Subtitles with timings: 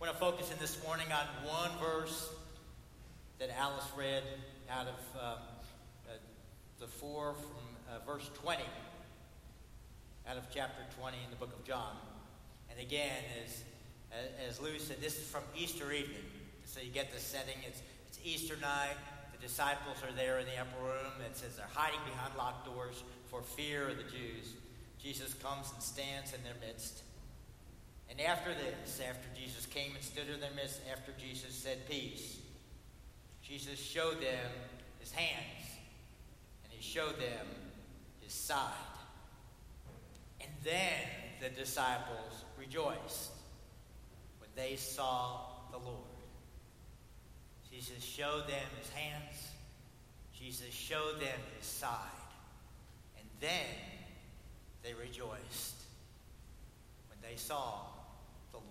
[0.00, 2.30] I want to focus in this morning on one verse
[3.38, 4.22] that Alice read
[4.70, 5.38] out of um,
[6.08, 6.12] uh,
[6.78, 8.62] the four from uh, verse 20,
[10.26, 11.96] out of chapter 20 in the book of John.
[12.70, 13.12] And again,
[13.44, 13.62] as,
[14.48, 16.24] as Lou said, this is from Easter evening.
[16.64, 17.56] So you get the setting.
[17.68, 18.96] It's, it's Easter night.
[19.38, 21.12] The disciples are there in the upper room.
[21.30, 24.54] It says they're hiding behind locked doors for fear of the Jews.
[24.98, 27.02] Jesus comes and stands in their midst.
[28.10, 32.38] And after this, after Jesus came and stood in their midst, after Jesus said peace,
[33.42, 34.50] Jesus showed them
[34.98, 35.66] his hands
[36.64, 37.46] and he showed them
[38.20, 38.74] his side.
[40.40, 41.02] And then
[41.40, 43.30] the disciples rejoiced
[44.38, 45.40] when they saw
[45.70, 45.96] the Lord.
[47.70, 49.52] Jesus showed them his hands.
[50.34, 51.90] Jesus showed them his side.
[53.18, 53.66] And then
[54.82, 55.76] they rejoiced
[57.08, 57.80] when they saw
[58.52, 58.66] the Lord.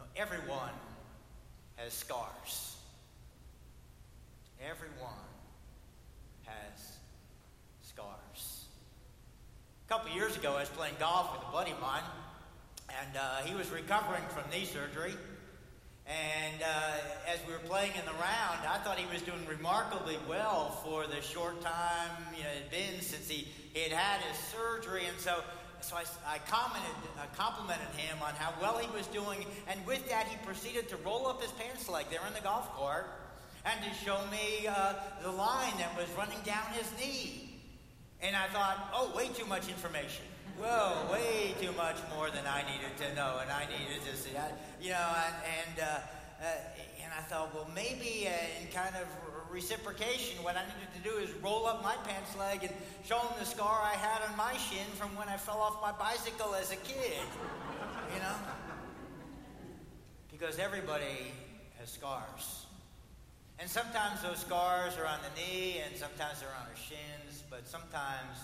[0.00, 0.72] Know, everyone
[1.76, 2.76] has scars.
[4.58, 5.10] Everyone
[6.44, 6.92] has
[7.82, 8.64] scars.
[9.86, 12.02] A couple years ago, I was playing golf with a buddy of mine,
[12.88, 15.12] and uh, he was recovering from knee surgery.
[16.06, 20.16] And uh, as we were playing in the round, I thought he was doing remarkably
[20.26, 24.20] well for the short time you know, it had been since he, he had had
[24.22, 25.02] his surgery.
[25.06, 25.42] And so,
[25.82, 26.90] so I, I commented,
[27.36, 29.44] complimented him on how well he was doing.
[29.68, 32.74] And with that, he proceeded to roll up his pants leg there in the golf
[32.76, 33.06] cart
[33.64, 37.58] and to show me uh, the line that was running down his knee.
[38.22, 40.24] And I thought, oh, way too much information.
[40.60, 44.30] Well, way too much more than I needed to know, and I needed to see.
[44.80, 49.08] You know, and and, uh, uh, and I thought, well, maybe uh, in kind of
[49.50, 52.72] reciprocation, what I needed to do is roll up my pants leg and
[53.04, 55.92] show him the scar I had on my shin from when I fell off my
[55.92, 57.26] bicycle as a kid.
[58.14, 58.34] You know,
[60.30, 61.32] because everybody
[61.78, 62.66] has scars.
[63.58, 67.68] And sometimes those scars are on the knee, and sometimes they're on our shins, but
[67.68, 68.38] sometimes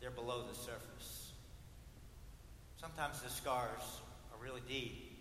[0.00, 1.32] they're below the surface.
[2.80, 4.00] Sometimes the scars
[4.32, 5.16] are really deep.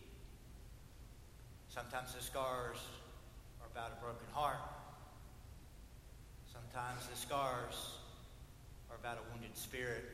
[1.69, 2.77] Sometimes the scars
[3.61, 4.57] are about a broken heart.
[6.55, 7.97] Sometimes the scars
[8.89, 10.05] are about a wounded spirit.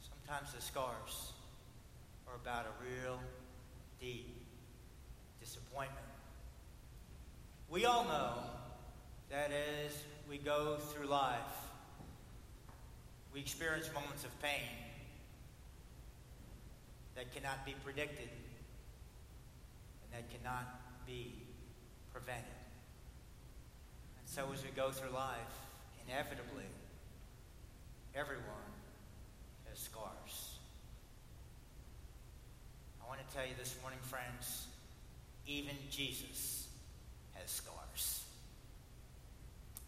[0.00, 1.32] Sometimes the scars
[2.28, 3.18] are about a real
[4.00, 4.36] deep
[5.40, 6.06] disappointment.
[7.68, 8.34] We all know
[9.30, 9.92] that as
[10.30, 11.40] we go through life,
[13.34, 14.62] we experience moments of pain
[17.16, 18.28] that cannot be predicted
[20.02, 20.66] and that cannot
[21.06, 21.34] be
[22.12, 22.65] prevented.
[24.26, 25.38] So as we go through life,
[26.06, 26.68] inevitably,
[28.14, 28.44] everyone
[29.70, 30.58] has scars.
[33.02, 34.66] I want to tell you this morning, friends,
[35.46, 36.66] even Jesus
[37.34, 38.24] has scars.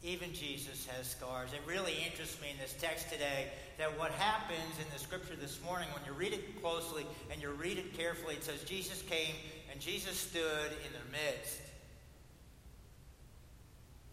[0.03, 1.53] Even Jesus has scars.
[1.53, 5.61] It really interests me in this text today that what happens in the scripture this
[5.65, 9.35] morning, when you read it closely and you read it carefully, it says Jesus came
[9.71, 11.61] and Jesus stood in their midst.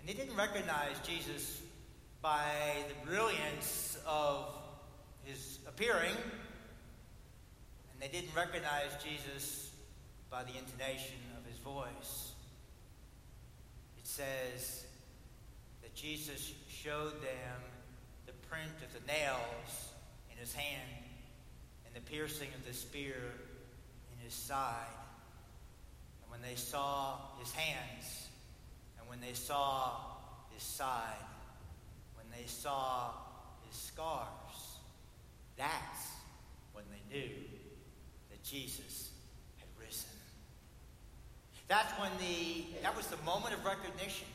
[0.05, 1.61] And they didn't recognize Jesus
[2.21, 2.45] by
[2.87, 4.53] the brilliance of
[5.23, 6.13] his appearing,
[7.91, 9.71] and they didn't recognize Jesus
[10.29, 12.33] by the intonation of his voice.
[13.97, 14.85] It says,
[15.81, 17.61] that Jesus showed them
[18.27, 19.89] the print of the nails
[20.31, 21.03] in his hand
[21.87, 23.15] and the piercing of the spear
[24.11, 24.85] in his side.
[26.21, 28.24] And when they saw his hands, and
[29.15, 29.91] when they saw
[30.53, 31.23] his side,
[32.15, 33.11] when they saw
[33.65, 34.27] his scars,
[35.55, 36.09] that's
[36.73, 37.29] when they knew
[38.29, 39.11] that Jesus
[39.57, 40.09] had risen.
[41.69, 44.27] That's when the that was the moment of recognition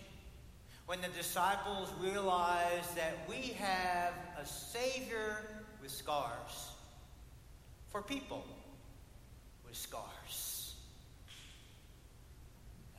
[0.86, 5.36] when the disciples realized that we have a Savior
[5.82, 6.72] with scars
[7.91, 8.44] for people
[9.66, 10.74] with scars.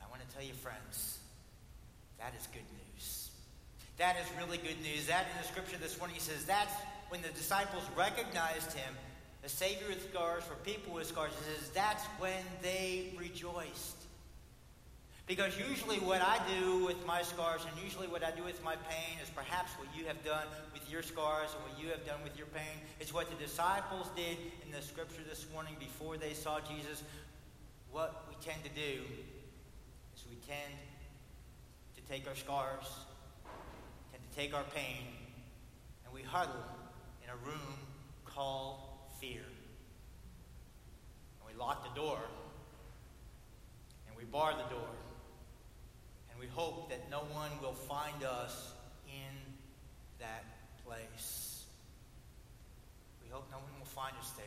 [0.00, 1.18] I want to tell you, friends,
[2.22, 3.30] that is good news.
[3.98, 5.06] That is really good news.
[5.06, 6.74] That in the scripture this morning, he says that's
[7.08, 8.94] when the disciples recognized him,
[9.44, 11.32] a Savior with scars for people with scars.
[11.36, 13.96] He says that's when they rejoiced.
[15.26, 18.76] Because usually what I do with my scars and usually what I do with my
[18.88, 22.22] pain is perhaps what you have done with your scars and what you have done
[22.22, 22.78] with your pain.
[23.00, 27.02] It's what the disciples did in the scripture this morning before they saw Jesus.
[27.90, 29.02] What we tend to do
[30.14, 30.74] is we tend
[32.02, 32.86] to take our scars,
[34.10, 35.06] tend to take our pain,
[36.04, 36.64] and we huddle
[37.22, 37.76] in a room
[38.24, 38.78] called
[39.20, 39.42] fear.
[41.38, 42.18] And we lock the door.
[44.08, 44.88] And we bar the door.
[46.30, 48.72] And we hope that no one will find us
[49.06, 49.36] in
[50.18, 50.44] that
[50.86, 51.64] place.
[53.22, 54.46] We hope no one will find us there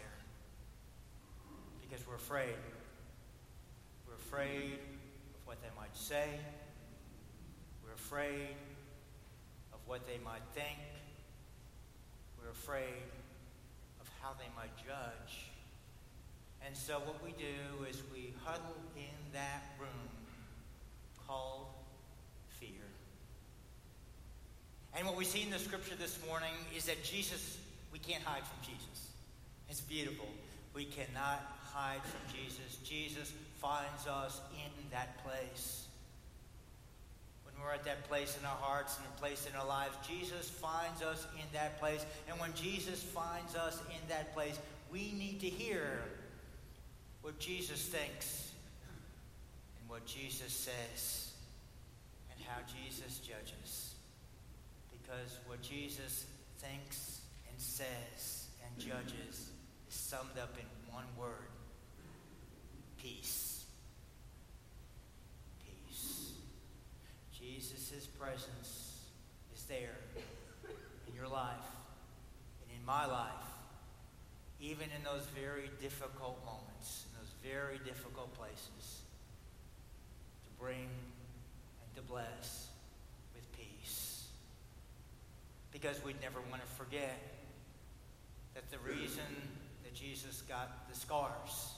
[1.81, 2.55] because we're afraid.
[4.07, 6.27] We're afraid of what they might say.
[7.95, 8.55] Afraid
[9.73, 10.77] of what they might think.
[12.39, 13.03] We're afraid
[13.99, 15.49] of how they might judge.
[16.65, 20.09] And so what we do is we huddle in that room
[21.27, 21.67] called
[22.59, 22.69] fear.
[24.95, 27.57] And what we see in the scripture this morning is that Jesus,
[27.91, 29.09] we can't hide from Jesus.
[29.69, 30.27] It's beautiful.
[30.73, 31.41] We cannot
[31.73, 32.77] hide from Jesus.
[32.83, 35.84] Jesus finds us in that place.
[37.55, 40.49] When we're at that place in our hearts and a place in our lives, Jesus
[40.49, 42.05] finds us in that place.
[42.29, 44.59] And when Jesus finds us in that place,
[44.91, 46.01] we need to hear
[47.21, 48.51] what Jesus thinks
[49.79, 51.33] and what Jesus says
[52.31, 53.95] and how Jesus judges.
[54.91, 56.25] Because what Jesus
[56.59, 59.49] thinks and says and judges
[59.89, 61.49] is summed up in one word
[62.97, 63.11] peace.
[63.21, 63.54] Peace.
[67.85, 69.01] Jesus' presence
[69.53, 69.97] is there
[71.07, 71.53] in your life
[72.63, 73.29] and in my life,
[74.59, 79.01] even in those very difficult moments, in those very difficult places,
[80.45, 82.69] to bring and to bless
[83.35, 84.29] with peace.
[85.71, 87.19] Because we'd never want to forget
[88.55, 89.29] that the reason
[89.83, 91.73] that Jesus got the scars,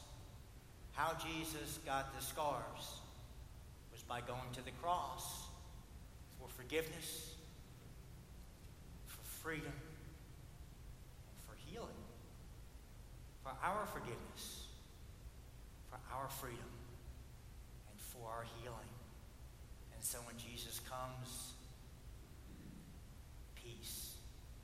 [0.93, 3.01] how Jesus got the scars,
[3.91, 5.46] was by going to the cross
[6.47, 7.35] for forgiveness,
[9.07, 11.87] for freedom, and for healing,
[13.43, 14.67] for our forgiveness,
[15.89, 16.59] for our freedom,
[17.91, 18.91] and for our healing.
[19.95, 21.53] And so when Jesus comes,
[23.55, 24.15] peace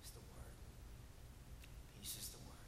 [0.03, 0.55] is the word.
[1.99, 2.67] Peace is the word.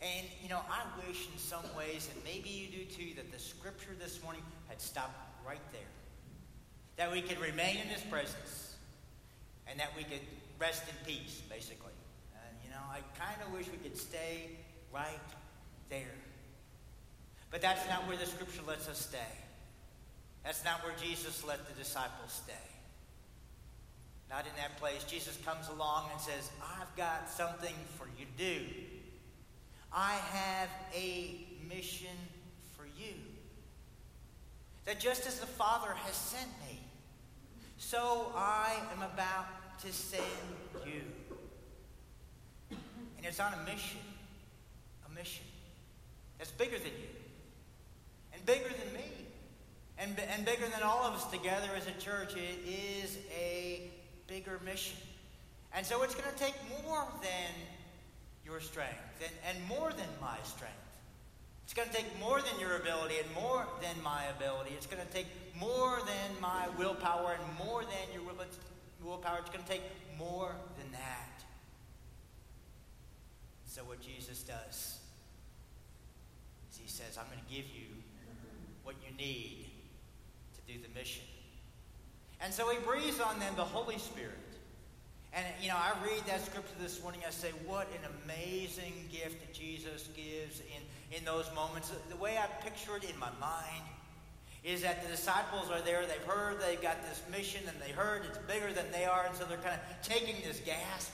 [0.00, 3.38] And, you know, I wish in some ways, and maybe you do too, that the
[3.38, 5.80] scripture this morning had stopped right there.
[6.98, 8.74] That we could remain in his presence
[9.66, 10.20] and that we could
[10.58, 11.92] rest in peace, basically.
[12.34, 14.50] And, you know, I kind of wish we could stay
[14.92, 15.08] right
[15.88, 16.14] there.
[17.50, 19.32] But that's not where the scripture lets us stay.
[20.44, 22.52] That's not where Jesus let the disciples stay.
[24.30, 25.04] Not in that place.
[25.04, 28.64] Jesus comes along and says, I've got something for you to do.
[29.92, 32.16] I have a mission
[32.76, 33.14] for you.
[34.84, 36.78] That just as the Father has sent me,
[37.78, 39.46] so I am about
[39.80, 40.22] to send
[40.84, 41.00] you.
[42.70, 44.00] And it's on a mission.
[45.10, 45.44] A mission
[46.38, 47.08] that's bigger than you.
[48.32, 49.08] And bigger than me.
[49.98, 52.34] And, and bigger than all of us together as a church.
[52.36, 53.90] It is a
[54.26, 54.96] bigger mission.
[55.74, 56.54] And so it's going to take
[56.84, 57.54] more than
[58.44, 60.74] your strength and, and more than my strength.
[61.64, 64.70] It's going to take more than your ability and more than my ability.
[64.74, 65.26] It's going to take
[65.58, 68.22] more than my willpower and more than your
[69.04, 69.38] willpower.
[69.40, 69.82] It's going to take
[70.18, 71.44] more than that.
[73.66, 74.98] So, what Jesus does
[76.70, 77.86] is he says, I'm going to give you
[78.82, 79.66] what you need
[80.54, 81.24] to do the mission.
[82.40, 84.32] And so he breathes on them the Holy Spirit.
[85.34, 87.20] And, you know, I read that scripture this morning.
[87.26, 91.92] I say, what an amazing gift Jesus gives in, in those moments.
[92.08, 93.84] The way I picture it in my mind
[94.68, 96.04] is that the disciples are there.
[96.04, 99.24] They've heard they've got this mission and they heard it's bigger than they are.
[99.26, 101.10] And so they're kind of taking this gasp.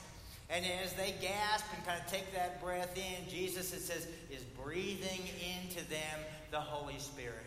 [0.51, 4.43] And as they gasp and kind of take that breath in, Jesus, it says, is
[4.61, 6.19] breathing into them
[6.51, 7.47] the Holy Spirit.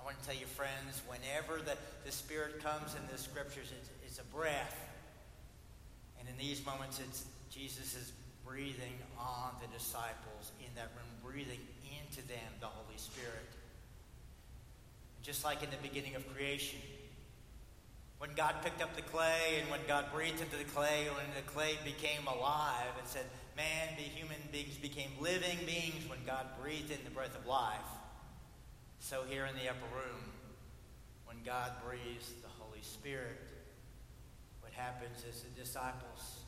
[0.00, 3.90] I want to tell you, friends, whenever the, the Spirit comes in the scriptures, it's,
[4.06, 4.80] it's a breath.
[6.20, 8.12] And in these moments, it's Jesus is
[8.46, 11.60] breathing on the disciples in that room, breathing
[11.98, 13.50] into them the Holy Spirit.
[15.24, 16.78] Just like in the beginning of creation,
[18.18, 21.50] when God picked up the clay and when God breathed into the clay, when the
[21.50, 23.24] clay became alive and said,
[23.56, 27.80] man, the human beings became living beings when God breathed in the breath of life.
[28.98, 30.20] So here in the upper room,
[31.24, 33.40] when God breathes the Holy Spirit,
[34.60, 36.40] what happens is the disciples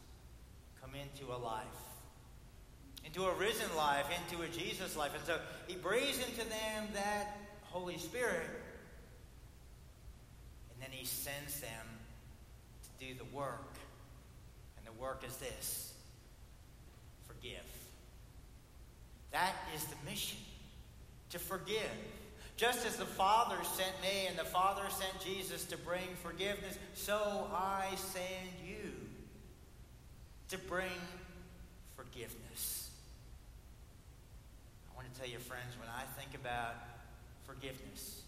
[0.82, 1.64] come into a life,
[3.06, 5.12] into a risen life, into a Jesus life.
[5.14, 8.48] And so he breathes into them that Holy Spirit,
[10.76, 11.86] and then he sends them
[12.82, 13.74] to do the work.
[14.76, 15.94] And the work is this
[17.26, 17.64] forgive.
[19.32, 20.38] That is the mission.
[21.30, 21.90] to forgive.
[22.56, 27.48] Just as the Father sent me and the Father sent Jesus to bring forgiveness, so
[27.52, 28.92] I send you
[30.48, 30.88] to bring
[31.96, 32.90] forgiveness.
[34.90, 36.76] I want to tell you, friends, when I think about
[37.44, 38.22] forgiveness,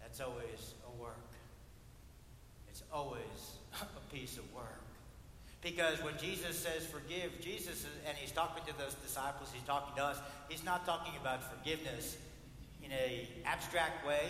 [0.00, 1.18] that's always a work.
[2.78, 4.82] It's always a piece of work.
[5.62, 9.96] Because when Jesus says forgive, Jesus, is, and he's talking to those disciples, he's talking
[9.96, 10.18] to us,
[10.48, 12.16] he's not talking about forgiveness
[12.84, 14.22] in a abstract way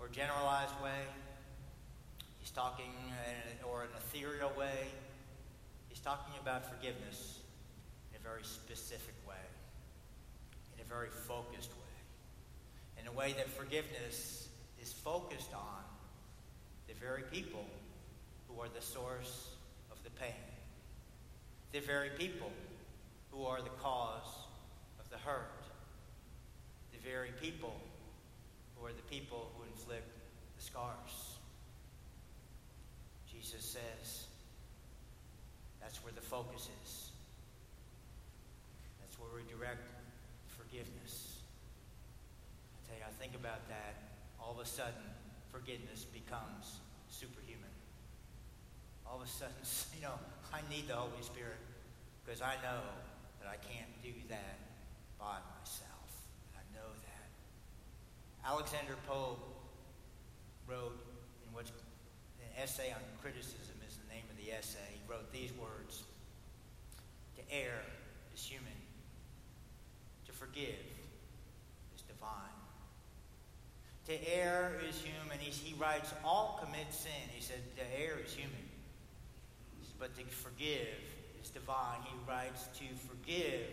[0.00, 1.06] or generalized way.
[2.40, 2.90] He's talking
[3.30, 4.88] in, or an ethereal way.
[5.88, 7.38] He's talking about forgiveness
[8.10, 9.46] in a very specific way,
[10.74, 14.48] in a very focused way, in a way that forgiveness
[14.82, 15.84] is focused on
[16.88, 17.64] the very people
[18.48, 19.50] who are the source
[19.90, 20.34] of the pain,
[21.72, 22.50] the very people
[23.30, 24.46] who are the cause
[24.98, 25.64] of the hurt,
[26.92, 27.74] the very people
[28.76, 30.08] who are the people who inflict
[30.56, 31.36] the scars.
[33.30, 34.26] Jesus says
[35.80, 37.10] that's where the focus is.
[39.00, 39.86] That's where we direct
[40.48, 41.38] forgiveness.
[42.74, 43.94] I tell you, I think about that,
[44.40, 45.06] all of a sudden,
[45.56, 47.66] forgiveness becomes superhuman
[49.16, 49.54] all of a sudden,
[49.96, 50.18] you know,
[50.52, 51.56] I need the Holy Spirit
[52.24, 52.82] because I know
[53.40, 54.58] that I can't do that
[55.18, 56.10] by myself.
[56.54, 57.28] I know that.
[58.44, 59.40] Alexander Pope
[60.66, 60.98] wrote
[61.46, 64.90] in what's an essay on criticism is the name of the essay.
[64.92, 66.02] He wrote these words
[67.36, 67.80] To err
[68.34, 68.76] is human,
[70.26, 70.84] to forgive
[71.94, 72.65] is divine.
[74.06, 75.38] To err is human.
[75.38, 77.10] He, he writes, all commit sin.
[77.34, 78.66] He said, to err is human
[79.98, 81.00] but to forgive
[81.42, 81.98] is divine.
[82.04, 83.68] He writes, to forgive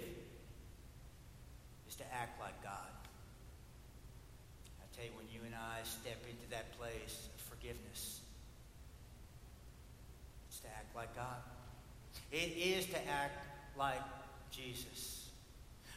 [1.88, 2.92] is to act like God.
[4.82, 8.22] I tell you, when you and I step into that place of forgiveness,
[10.50, 11.42] it's to act like God.
[12.32, 13.46] It is to act
[13.78, 14.02] like
[14.52, 15.23] Jesus.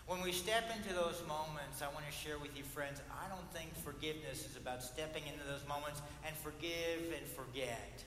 [0.06, 3.50] When we step into those moments, I want to share with you, friends, I don't
[3.50, 8.04] think forgiveness is about stepping into those moments and forgive and forget.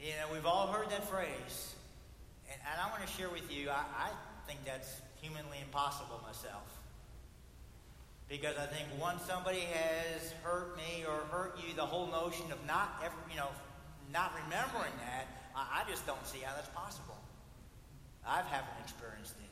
[0.00, 1.76] You know, we've all heard that phrase.
[2.48, 4.10] And, and I want to share with you, I, I
[4.46, 4.88] think that's
[5.20, 6.64] humanly impossible myself.
[8.30, 12.58] Because I think once somebody has hurt me or hurt you, the whole notion of
[12.66, 13.52] not ever, you know,
[14.12, 17.20] not remembering that, I, I just don't see how that's possible.
[18.24, 19.48] I haven't experienced it.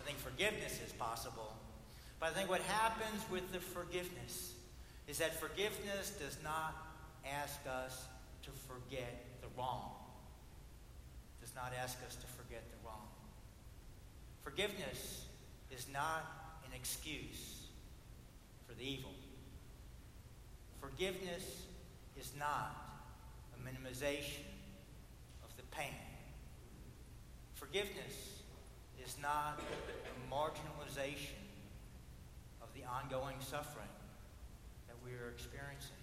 [0.00, 1.54] I think forgiveness is possible.
[2.20, 4.54] But I think what happens with the forgiveness
[5.06, 6.74] is that forgiveness does not
[7.26, 8.06] ask us
[8.42, 9.92] to forget the wrong.
[11.40, 13.08] Does not ask us to forget the wrong.
[14.42, 15.26] Forgiveness
[15.70, 17.66] is not an excuse
[18.66, 19.10] for the evil.
[20.80, 21.62] Forgiveness
[22.18, 22.76] is not
[23.54, 24.44] a minimization
[25.44, 25.94] of the pain.
[27.54, 28.42] Forgiveness
[29.02, 31.40] is not a marginalization
[32.62, 33.88] of the ongoing suffering
[34.86, 35.96] that we are experiencing.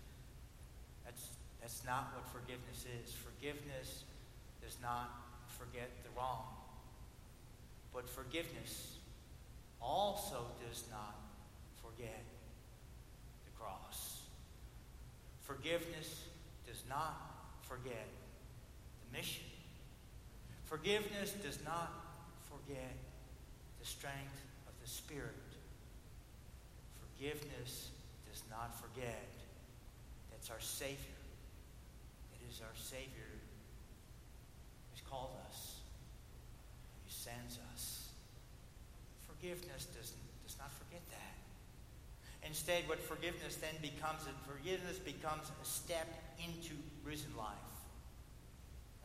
[1.62, 3.14] That's not what forgiveness is.
[3.14, 4.04] Forgiveness
[4.64, 5.12] does not
[5.48, 6.44] forget the wrong.
[7.94, 8.98] But forgiveness
[9.80, 11.16] also does not
[11.82, 12.24] forget
[13.46, 14.22] the cross.
[15.42, 16.24] Forgiveness
[16.68, 17.14] does not
[17.62, 18.08] forget
[19.06, 19.46] the mission.
[20.66, 22.11] Forgiveness does not
[22.52, 22.96] forget
[23.80, 25.36] the strength of the Spirit.
[27.00, 27.90] Forgiveness
[28.30, 29.28] does not forget
[30.32, 31.20] that's our Savior
[32.34, 33.32] It is our Savior
[34.92, 35.76] who's called us,
[37.06, 38.10] who sends us.
[39.28, 40.14] Forgiveness does,
[40.46, 42.48] does not forget that.
[42.48, 46.08] Instead, what forgiveness then becomes, and forgiveness becomes a step
[46.40, 46.74] into
[47.06, 47.71] risen life.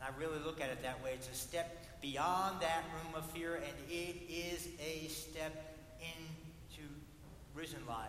[0.07, 1.11] I really look at it that way.
[1.13, 6.87] It's a step beyond that room of fear, and it is a step into
[7.53, 8.07] risen life.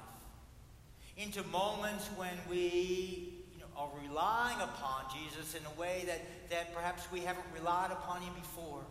[1.17, 3.35] Into moments when we
[3.77, 8.35] are relying upon Jesus in a way that, that perhaps we haven't relied upon him
[8.35, 8.83] before.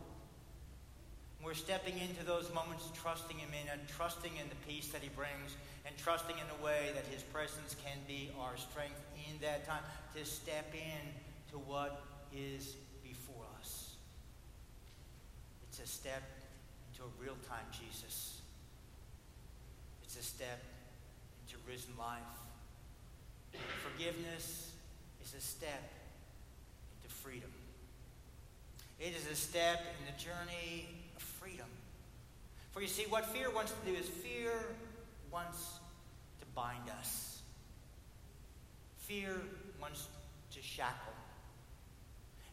[1.42, 5.10] We're stepping into those moments, trusting him in and trusting in the peace that he
[5.10, 9.00] brings and trusting in the way that his presence can be our strength
[9.30, 9.84] in that time
[10.16, 12.04] to step in to what
[12.36, 12.76] is.
[15.80, 16.24] It's a step
[16.92, 18.42] into a real time Jesus.
[20.04, 20.60] It's a step
[21.46, 22.18] into risen life.
[23.84, 24.72] Forgiveness
[25.24, 25.92] is a step
[26.98, 27.52] into freedom.
[29.00, 31.68] It is a step in the journey of freedom.
[32.72, 34.52] For you see, what fear wants to do is fear
[35.32, 35.78] wants
[36.40, 37.40] to bind us.
[38.98, 39.36] Fear
[39.80, 40.08] wants
[40.54, 41.17] to shackle.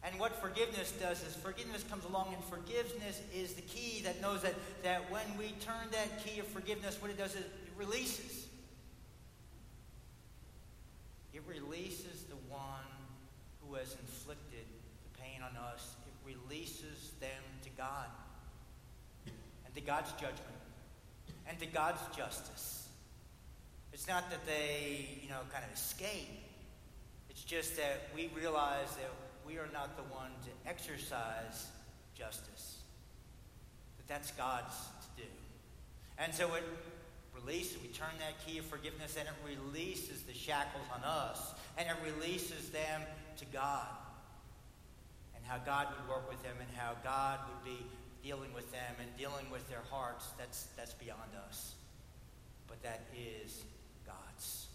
[0.05, 4.43] And what forgiveness does is forgiveness comes along, and forgiveness is the key that knows
[4.43, 8.45] that, that when we turn that key of forgiveness, what it does is it releases.
[11.33, 12.61] It releases the one
[13.61, 14.65] who has inflicted
[15.03, 15.95] the pain on us.
[16.05, 18.05] It releases them to God
[19.25, 20.39] and to God's judgment
[21.49, 22.89] and to God's justice.
[23.91, 26.27] It's not that they, you know, kind of escape.
[27.29, 29.09] It's just that we realize that
[29.45, 31.67] we are not the one to exercise
[32.17, 32.77] justice.
[33.97, 35.29] That that's God's to do.
[36.17, 36.63] And so it
[37.33, 41.53] releases, we turn that key of forgiveness and it releases the shackles on us.
[41.77, 43.01] And it releases them
[43.37, 43.87] to God.
[45.35, 47.85] And how God would work with them and how God would be
[48.23, 51.75] dealing with them and dealing with their hearts, that's, that's beyond us.
[52.67, 53.63] But that is
[54.07, 54.67] God's.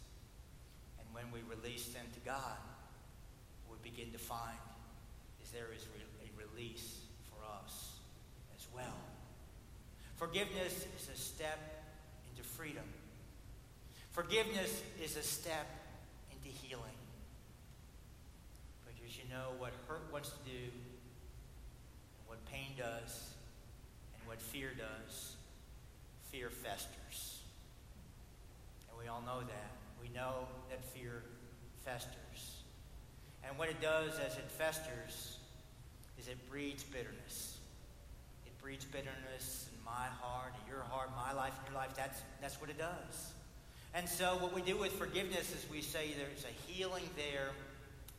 [1.01, 2.59] And when we release them to God,
[3.83, 4.59] begin to find
[5.43, 8.01] is there is a release for us
[8.57, 8.99] as well.
[10.17, 11.59] Forgiveness is a step
[12.31, 12.85] into freedom.
[14.11, 15.67] Forgiveness is a step
[16.31, 16.85] into healing.
[18.87, 20.67] Because you know what hurt wants to do,
[22.27, 23.31] what pain does,
[24.15, 25.37] and what fear does.
[26.31, 27.41] Fear festers.
[28.89, 29.71] And we all know that.
[30.01, 31.23] We know that fear
[31.85, 32.60] festers.
[33.47, 35.39] And what it does as it festers
[36.19, 37.59] is it breeds bitterness.
[38.47, 41.95] It breeds bitterness in my heart, in your heart, my life, your life.
[41.97, 43.33] That's, that's what it does.
[43.95, 47.51] And so what we do with forgiveness is we say there's a healing there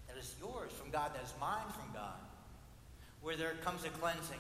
[0.07, 2.19] that is yours from God, that is mine from God,
[3.21, 4.39] where there comes a cleansing.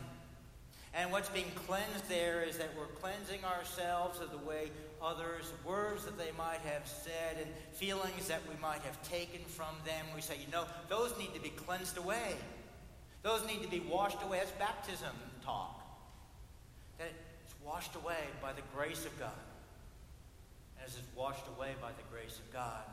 [0.93, 4.71] And what's being cleansed there is that we're cleansing ourselves of the way
[5.01, 9.73] others, words that they might have said, and feelings that we might have taken from
[9.85, 10.05] them.
[10.13, 12.35] We say, you know, those need to be cleansed away.
[13.23, 14.39] Those need to be washed away.
[14.39, 15.79] That's baptism talk.
[16.97, 17.11] That
[17.45, 19.31] it's washed away by the grace of God.
[20.83, 22.83] As it's washed away by the grace of God,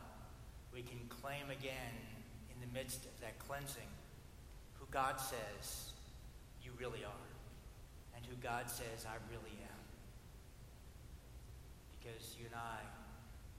[0.73, 1.97] we can claim again
[2.55, 3.89] in the midst of that cleansing
[4.79, 5.93] who God says
[6.63, 7.28] you really are
[8.19, 9.79] and who God says I really am
[11.95, 12.83] because you and I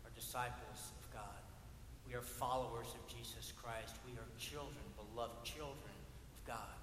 [0.04, 1.40] are disciples of God.
[2.04, 3.96] We are followers of Jesus Christ.
[4.04, 5.96] We are children, beloved children
[6.36, 6.76] of God.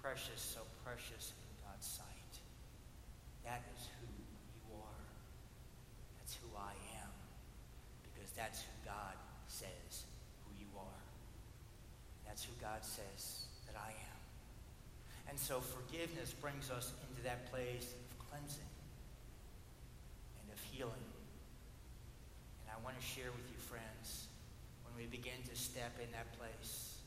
[0.00, 2.32] Precious, so precious in God's sight.
[3.44, 5.04] That is who you are.
[6.16, 7.12] That's who I am.
[8.08, 9.18] Because that's who God
[9.48, 10.06] says
[10.46, 11.02] who you are.
[12.24, 14.11] That's who God says that I am.
[15.28, 18.72] And so forgiveness brings us into that place of cleansing
[20.42, 21.06] and of healing.
[22.64, 24.28] And I want to share with you, friends,
[24.84, 26.98] when we begin to step in that place,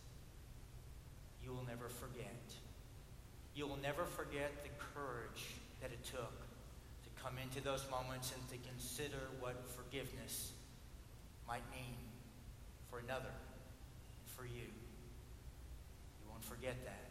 [1.43, 2.41] you will never forget.
[3.53, 6.33] You will never forget the courage that it took
[7.05, 10.51] to come into those moments and to consider what forgiveness
[11.47, 11.95] might mean
[12.89, 13.33] for another,
[14.35, 14.65] for you.
[14.65, 17.04] You won't forget that.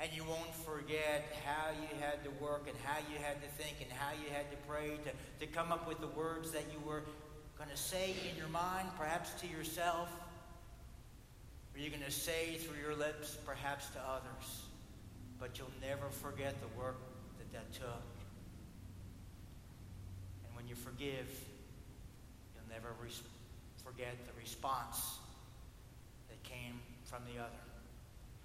[0.00, 3.76] And you won't forget how you had to work and how you had to think
[3.80, 6.78] and how you had to pray to, to come up with the words that you
[6.86, 7.02] were
[7.56, 10.08] going to say in your mind, perhaps to yourself.
[11.74, 14.62] Or you're going to say through your lips, perhaps to others.
[15.40, 17.00] But you'll never forget the work
[17.38, 18.06] that that took.
[20.46, 21.28] And when you forgive,
[22.54, 23.22] you'll never res-
[23.84, 25.18] forget the response
[26.28, 27.67] that came from the other.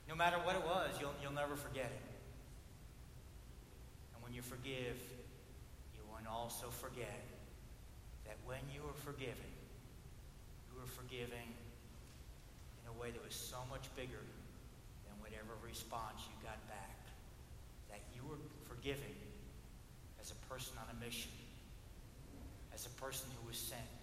[0.08, 2.06] No matter what it was, you'll, you'll never forget it.
[4.16, 5.00] And when you forgive,
[5.96, 7.24] you won't also forget
[8.26, 9.52] that when you were forgiven,
[10.68, 11.56] you were forgiving
[12.84, 14.24] in a way that was so much bigger
[15.08, 17.00] than whatever response you got back.
[17.89, 19.16] That you were forgiving
[20.20, 21.32] as a person on a mission,
[22.74, 24.02] as a person who was sent,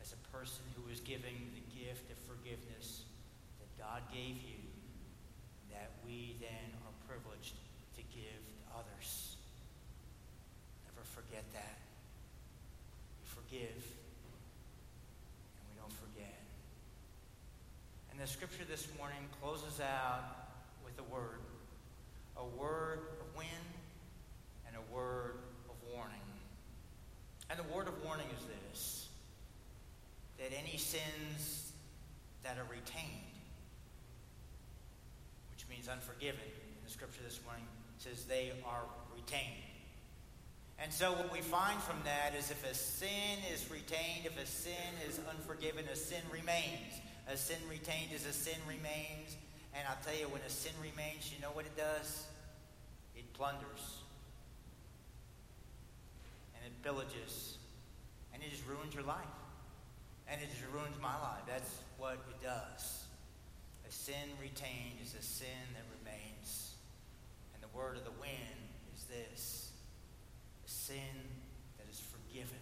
[0.00, 3.02] as a person who was giving the gift of forgiveness
[3.58, 4.61] that God gave you
[5.72, 7.56] that we then are privileged
[7.96, 9.36] to give to others.
[10.86, 11.78] Never forget that.
[13.20, 13.82] We forgive
[15.56, 16.40] and we don't forget.
[18.10, 20.22] And the scripture this morning closes out
[20.84, 21.40] with a word
[22.36, 23.48] a word of wind
[24.66, 25.36] and a word
[25.68, 26.16] of warning.
[27.50, 29.08] And the word of warning is this
[30.38, 31.72] that any sins
[32.42, 33.31] that are retained
[35.82, 36.46] means unforgiven
[36.84, 37.64] the scripture this morning,
[37.98, 38.82] says they are
[39.16, 39.66] retained.
[40.78, 44.46] And so what we find from that is if a sin is retained, if a
[44.46, 47.00] sin is unforgiven, a sin remains.
[47.28, 49.36] A sin retained is a sin remains.
[49.74, 52.26] And I'll tell you, when a sin remains, you know what it does?
[53.16, 54.02] It plunders.
[56.54, 57.56] And it pillages.
[58.34, 59.34] And it just ruins your life.
[60.28, 61.42] And it just ruins my life.
[61.46, 63.01] That's what it does.
[63.92, 66.72] Sin retained is a sin that remains.
[67.52, 68.60] And the word of the wind
[68.96, 69.70] is this
[70.64, 71.12] a sin
[71.76, 72.58] that is forgiven.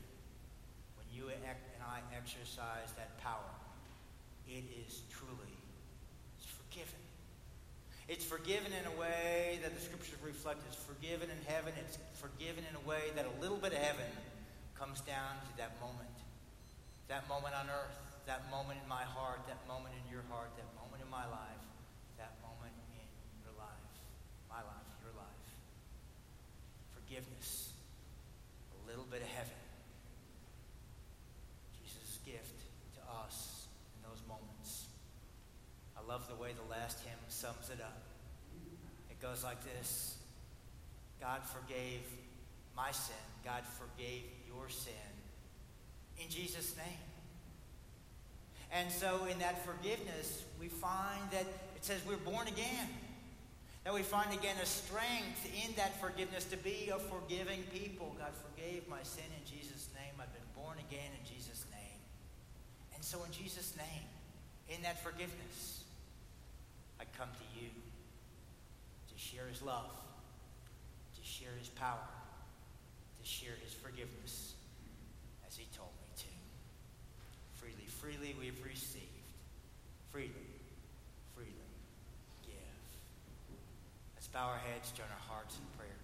[0.99, 3.55] When you and I exercise that power,
[4.51, 5.55] it is truly
[6.35, 6.99] it's forgiven.
[8.11, 10.67] It's forgiven in a way that the scriptures reflect.
[10.67, 11.73] It's forgiven in heaven.
[11.79, 14.11] It's forgiven in a way that a little bit of heaven
[14.75, 16.11] comes down to that moment.
[17.07, 20.67] That moment on earth, that moment in my heart, that moment in your heart, that
[20.75, 20.80] moment
[21.11, 21.65] my life,
[22.19, 23.09] that moment in
[23.43, 23.91] your life,
[24.49, 25.47] my life, your life.
[26.95, 27.73] Forgiveness
[28.71, 29.59] a little bit of heaven.
[31.83, 32.63] Jesus' gift
[32.95, 33.67] to us
[33.99, 34.87] in those moments.
[35.99, 38.03] I love the way the last hymn sums it up.
[39.11, 40.17] It goes like this
[41.21, 42.07] God forgave
[42.77, 45.11] my sin, God forgave your sin
[46.23, 47.10] in Jesus' name.
[48.73, 52.89] And so, in that forgiveness, we find that it says we're born again.
[53.85, 58.15] That we find again a strength in that forgiveness to be a forgiving people.
[58.19, 60.13] God forgave my sin in Jesus' name.
[60.21, 61.99] I've been born again in Jesus' name.
[62.95, 64.07] And so, in Jesus' name,
[64.69, 65.85] in that forgiveness,
[67.01, 69.91] I come to you to share his love,
[71.17, 72.07] to share his power,
[73.21, 74.55] to share his forgiveness
[75.49, 76.00] as he told me.
[78.01, 79.05] Freely, we've received.
[80.11, 80.51] Freely
[81.41, 81.73] freely
[82.45, 82.81] give.
[84.15, 86.01] Let's bow our heads, join our hearts in prayer.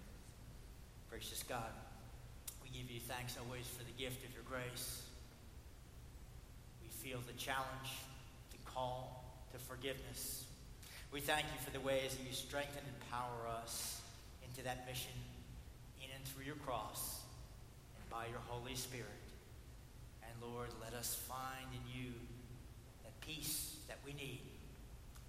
[1.09, 1.71] Gracious God,
[2.63, 5.03] we give you thanks always for the gift of your grace.
[6.81, 8.01] We feel the challenge,
[8.51, 10.45] the call to forgiveness.
[11.11, 14.01] We thank you for the ways that you strengthen and empower us
[14.43, 15.13] into that mission
[16.01, 17.21] in and through your cross
[17.95, 19.26] and by your Holy Spirit.
[20.41, 22.11] Lord, let us find in you
[23.03, 24.41] that peace that we need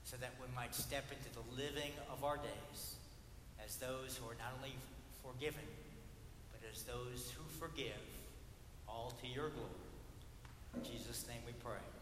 [0.05, 2.97] so that we might step into the living of our days
[3.64, 4.75] as those who are not only
[5.23, 5.66] forgiven,
[6.51, 8.01] but as those who forgive,
[8.88, 9.68] all to your glory.
[10.77, 11.97] In Jesus' name we pray.